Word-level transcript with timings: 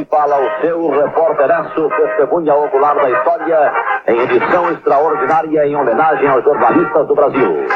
Aqui 0.00 0.08
fala 0.08 0.40
o 0.40 0.60
seu 0.62 0.88
repórteraço, 0.88 1.90
testemunha 1.90 2.54
ocular 2.54 2.94
da 2.96 3.10
história, 3.10 3.72
em 4.08 4.20
edição 4.20 4.72
extraordinária 4.72 5.66
em 5.66 5.76
homenagem 5.76 6.26
aos 6.26 6.42
jornalistas 6.42 7.06
do 7.06 7.14
Brasil. 7.14 7.66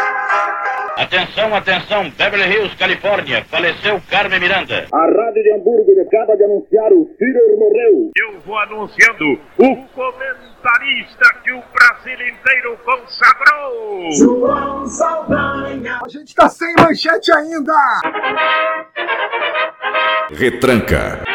Atenção, 0.97 1.55
atenção, 1.55 2.11
Beverly 2.17 2.51
Hills, 2.51 2.77
Califórnia, 2.77 3.45
faleceu 3.51 4.01
Carmen 4.11 4.41
Miranda. 4.41 4.87
A 4.91 5.01
Rádio 5.01 5.43
de 5.43 5.53
Hamburgo 5.53 5.91
acaba 6.01 6.37
de 6.37 6.45
anunciar 6.45 6.93
o 6.93 7.11
Führer 7.19 7.59
morreu. 7.59 8.11
Eu 8.17 8.41
vou 8.41 8.59
anunciando 8.59 9.25
o 9.59 9.77
comentarista 9.89 11.35
que 11.43 11.53
o 11.53 11.63
Brasil 11.75 12.29
inteiro 12.29 12.79
consagrou. 12.85 14.13
João 14.13 14.87
Saldanha. 14.87 16.01
A 16.03 16.09
gente 16.09 16.35
tá 16.35 16.49
sem 16.49 16.73
manchete 16.79 17.33
ainda. 17.33 17.75
Retranca. 20.31 21.34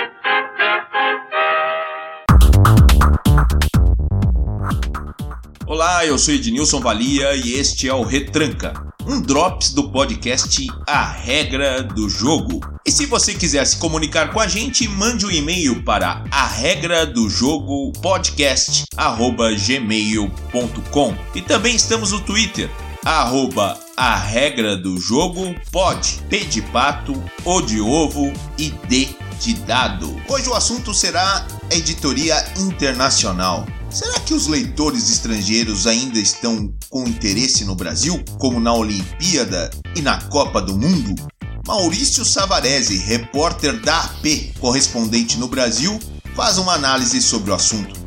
Olá, 5.70 6.04
eu 6.04 6.18
sou 6.18 6.34
Ednilson 6.34 6.80
Valia 6.80 7.36
e 7.36 7.54
este 7.54 7.88
é 7.88 7.94
o 7.94 8.02
Retranca, 8.02 8.74
um 9.06 9.22
drops 9.22 9.72
do 9.72 9.92
podcast 9.92 10.66
A 10.88 11.06
Regra 11.06 11.84
do 11.84 12.10
Jogo. 12.10 12.60
E 12.84 12.92
se 12.92 13.06
você 13.06 13.36
quiser 13.36 13.64
se 13.66 13.78
comunicar 13.78 14.34
com 14.34 14.40
a 14.40 14.48
gente, 14.48 14.88
mande 14.88 15.28
um 15.28 15.30
e-mail 15.30 15.84
para 15.84 16.24
a 16.32 16.48
regra 16.48 17.06
do 17.06 17.30
jogo. 17.30 17.94
E 21.36 21.42
também 21.44 21.76
estamos 21.76 22.14
no 22.14 22.20
Twitter, 22.22 22.68
arroba 23.06 23.80
a 23.96 24.16
regra 24.16 24.76
do 24.76 25.00
jogo 25.00 25.54
pode, 25.72 26.20
P 26.32 26.46
de 26.46 26.64
pato, 26.64 27.14
O 27.46 27.62
de 27.62 27.80
ovo 27.80 28.34
e 28.58 28.72
D 28.72 29.08
de 29.40 29.54
dado. 29.54 30.20
Hoje 30.28 30.50
o 30.50 30.56
assunto 30.56 30.96
será 30.96 31.46
editoria 31.70 32.44
internacional. 32.58 33.68
Será 33.92 34.20
que 34.20 34.36
os 34.36 34.46
leitores 34.46 35.10
estrangeiros 35.10 35.88
ainda 35.88 36.20
estão 36.20 36.72
com 36.92 37.08
interesse 37.08 37.66
no 37.66 37.74
Brasil, 37.76 38.24
como 38.38 38.60
na 38.60 38.72
Olimpíada 38.72 39.72
e 39.96 40.02
na 40.02 40.22
Copa 40.30 40.62
do 40.62 40.78
Mundo? 40.78 41.16
Maurício 41.66 42.24
Savarese, 42.24 42.98
repórter 42.98 43.82
da 43.82 44.02
AP, 44.02 44.54
correspondente 44.60 45.40
no 45.40 45.48
Brasil, 45.48 46.00
faz 46.36 46.60
uma 46.60 46.74
análise 46.74 47.20
sobre 47.20 47.50
o 47.50 47.56
assunto. 47.56 47.99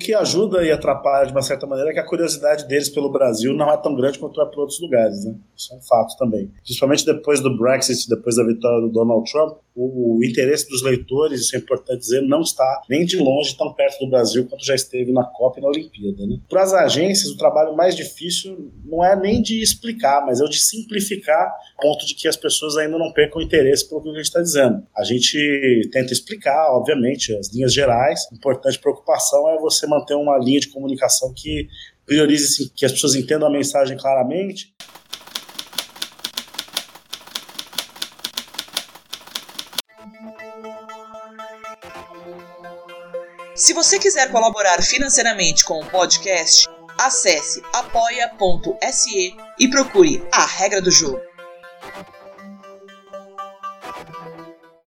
Que 0.00 0.14
ajuda 0.14 0.64
e 0.64 0.72
atrapalha 0.72 1.26
de 1.26 1.32
uma 1.32 1.42
certa 1.42 1.66
maneira 1.66 1.90
é 1.90 1.92
que 1.92 2.00
a 2.00 2.06
curiosidade 2.06 2.66
deles 2.66 2.88
pelo 2.88 3.12
Brasil 3.12 3.52
não 3.54 3.70
é 3.70 3.76
tão 3.76 3.94
grande 3.94 4.18
quanto 4.18 4.40
é 4.40 4.46
para 4.46 4.60
outros 4.60 4.80
lugares, 4.80 5.24
né? 5.24 5.36
Isso 5.56 5.72
é 5.72 5.76
um 5.76 5.82
fato 5.82 6.16
também. 6.18 6.50
Principalmente 6.64 7.04
depois 7.04 7.40
do 7.40 7.56
Brexit, 7.56 8.08
depois 8.08 8.36
da 8.36 8.44
vitória 8.44 8.80
do 8.80 8.88
Donald 8.88 9.30
Trump, 9.30 9.58
o, 9.74 10.20
interesse 10.24 10.68
dos 10.68 10.82
leitores, 10.82 11.40
isso 11.40 11.56
é 11.56 11.58
importante 11.58 12.00
dizer, 12.00 12.20
não 12.22 12.42
está 12.42 12.82
nem 12.88 13.04
de 13.04 13.16
longe 13.16 13.56
tão 13.56 13.72
perto 13.72 14.00
do 14.00 14.10
Brasil 14.10 14.46
quanto 14.46 14.64
já 14.64 14.74
esteve 14.74 15.12
na 15.12 15.24
Copa 15.24 15.58
e 15.58 15.62
na 15.62 15.68
Olimpíada. 15.68 16.26
Né? 16.26 16.38
Para 16.48 16.62
as 16.62 16.72
agências, 16.72 17.30
o 17.30 17.36
trabalho 17.36 17.76
mais 17.76 17.94
difícil 17.94 18.72
não 18.84 19.04
é 19.04 19.14
nem 19.16 19.40
de 19.40 19.62
explicar, 19.62 20.24
mas 20.26 20.40
é 20.40 20.44
o 20.44 20.48
de 20.48 20.58
simplificar, 20.58 21.52
ponto 21.80 22.04
de 22.06 22.14
que 22.14 22.28
as 22.28 22.36
pessoas 22.36 22.76
ainda 22.76 22.98
não 22.98 23.12
percam 23.12 23.40
interesse 23.40 23.88
pelo 23.88 24.02
que 24.02 24.10
a 24.10 24.14
gente 24.14 24.24
está 24.24 24.40
dizendo. 24.40 24.82
A 24.96 25.04
gente 25.04 25.88
tenta 25.92 26.12
explicar, 26.12 26.72
obviamente, 26.72 27.34
as 27.36 27.52
linhas 27.52 27.72
gerais. 27.72 28.26
A 28.30 28.34
importante 28.34 28.78
preocupação 28.78 29.48
é 29.50 29.58
você 29.58 29.86
manter 29.86 30.14
uma 30.14 30.38
linha 30.38 30.60
de 30.60 30.68
comunicação 30.68 31.32
que 31.34 31.68
priorize 32.10 32.72
que 32.74 32.84
as 32.84 32.90
pessoas 32.90 33.14
entendam 33.14 33.46
a 33.46 33.52
mensagem 33.52 33.96
claramente. 33.96 34.74
Se 43.60 43.74
você 43.74 43.98
quiser 43.98 44.32
colaborar 44.32 44.80
financeiramente 44.80 45.66
com 45.66 45.80
o 45.80 45.84
podcast, 45.84 46.66
acesse 46.98 47.62
apoia.se 47.74 49.36
e 49.58 49.68
procure 49.68 50.26
a 50.32 50.46
regra 50.46 50.80
do 50.80 50.90
jogo. 50.90 51.20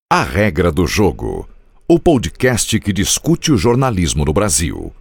A 0.10 0.24
Regra 0.24 0.72
do 0.72 0.88
Jogo 0.88 1.48
o 1.86 2.00
podcast 2.00 2.80
que 2.80 2.94
discute 2.94 3.52
o 3.52 3.58
jornalismo 3.58 4.24
no 4.24 4.32
Brasil. 4.32 4.94